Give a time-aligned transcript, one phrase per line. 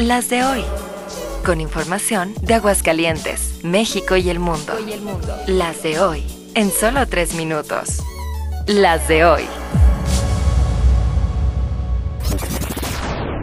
[0.00, 0.64] Las de hoy.
[1.46, 4.72] Con información de Aguascalientes, México y el mundo.
[5.46, 6.24] Las de hoy.
[6.56, 8.02] En solo tres minutos.
[8.66, 9.42] Las de hoy.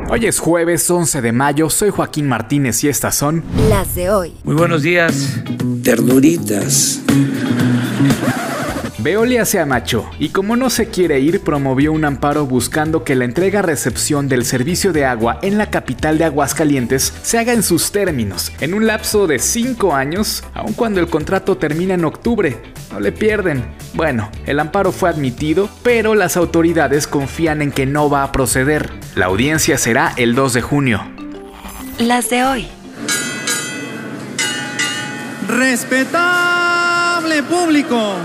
[0.09, 4.33] Hoy es jueves 11 de mayo, soy Joaquín Martínez y estas son Las de hoy.
[4.43, 5.41] Muy buenos días.
[5.83, 6.99] Ternuritas.
[9.01, 13.25] Veolia se amachó y como no se quiere ir promovió un amparo buscando que la
[13.25, 18.51] entrega-recepción del servicio de agua en la capital de Aguascalientes se haga en sus términos,
[18.59, 22.61] en un lapso de 5 años, aun cuando el contrato termina en octubre.
[22.91, 23.65] No le pierden.
[23.95, 28.91] Bueno, el amparo fue admitido, pero las autoridades confían en que no va a proceder.
[29.15, 31.01] La audiencia será el 2 de junio.
[31.97, 32.67] Las de hoy.
[35.47, 38.15] Respetable público,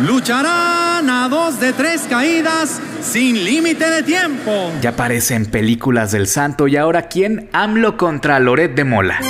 [0.00, 4.72] lucharán a dos de tres caídas sin límite de tiempo.
[4.80, 7.48] Ya aparece en películas del santo y ahora quién?
[7.52, 9.20] AMLO contra Loret de Mola.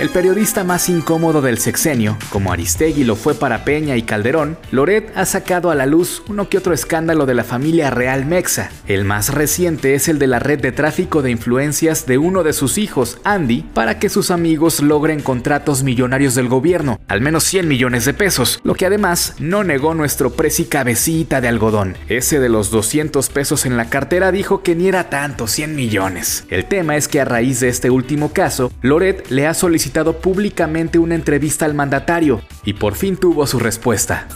[0.00, 5.12] El periodista más incómodo del sexenio, como Aristegui lo fue para Peña y Calderón, Loret
[5.14, 8.72] ha sacado a la luz uno que otro escándalo de la familia real Mexa.
[8.88, 12.52] El más reciente es el de la red de tráfico de influencias de uno de
[12.52, 17.68] sus hijos, Andy, para que sus amigos logren contratos millonarios del gobierno, al menos 100
[17.68, 21.96] millones de pesos, lo que además no negó nuestro presi cabecita de algodón.
[22.08, 26.46] Ese de los 200 pesos en la cartera dijo que ni era tanto, 100 millones.
[26.50, 30.98] El tema es que a raíz de este último caso, Loret le ha solicitado públicamente
[30.98, 34.28] una entrevista al mandatario y por fin tuvo su respuesta.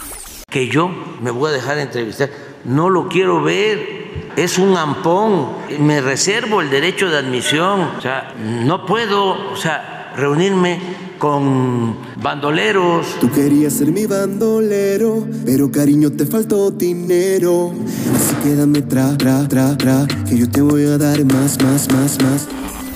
[0.50, 2.30] Que yo me voy a dejar entrevistar.
[2.64, 4.32] No lo quiero ver.
[4.36, 5.48] Es un ampón.
[5.80, 7.80] Me reservo el derecho de admisión.
[7.80, 10.80] O sea, no puedo, o sea, reunirme
[11.18, 13.06] con bandoleros.
[13.20, 17.72] Tú querías ser mi bandolero, pero cariño te faltó dinero.
[18.14, 22.18] Así quédame tra, tra, tra, tra, que yo te voy a dar más, más, más,
[22.22, 22.48] más.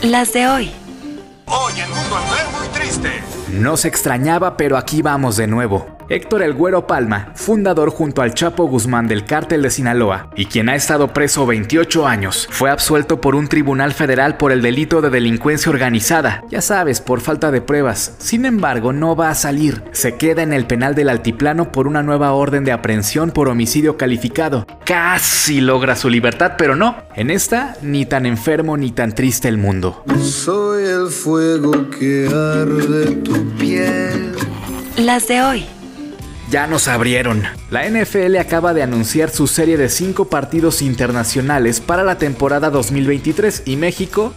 [0.03, 0.81] Las de hoy.
[1.55, 2.17] Hoy el mundo
[2.72, 3.22] triste.
[3.50, 5.92] No se extrañaba, pero aquí vamos de nuevo.
[6.08, 10.68] Héctor El Güero Palma, fundador junto al Chapo Guzmán del cártel de Sinaloa y quien
[10.68, 15.11] ha estado preso 28 años, fue absuelto por un tribunal federal por el delito de
[15.11, 18.14] delincuencia organizada, ya sabes, por falta de pruebas.
[18.18, 19.83] Sin embargo, no va a salir.
[19.92, 23.96] Se queda en el penal del Altiplano por una nueva orden de aprehensión por homicidio
[23.96, 24.67] calificado.
[24.85, 26.96] Casi logra su libertad, pero no.
[27.14, 30.05] En esta, ni tan enfermo ni tan triste el mundo.
[30.20, 34.35] Soy el fuego que arde tu piel.
[34.96, 35.67] Las de hoy.
[36.52, 37.45] Ya nos abrieron.
[37.70, 43.63] La NFL acaba de anunciar su serie de cinco partidos internacionales para la temporada 2023
[43.64, 44.35] y México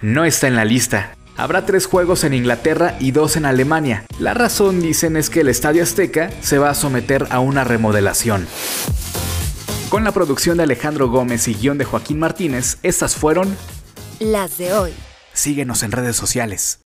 [0.00, 1.16] no está en la lista.
[1.36, 4.04] Habrá tres juegos en Inglaterra y dos en Alemania.
[4.20, 8.46] La razón, dicen, es que el Estadio Azteca se va a someter a una remodelación.
[9.88, 13.56] Con la producción de Alejandro Gómez y guion de Joaquín Martínez, estas fueron...
[14.20, 14.92] Las de hoy.
[15.32, 16.83] Síguenos en redes sociales.